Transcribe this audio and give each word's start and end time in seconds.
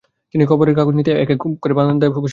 তিনি 0.35 0.43
খবরের 0.45 0.75
কাগজ 0.75 0.93
হাতে 0.93 0.97
নিয়ে 0.97 1.21
এক-এক 1.23 1.39
বারান্দায় 1.73 2.11
বসে 2.11 2.15
রইলেন। 2.15 2.29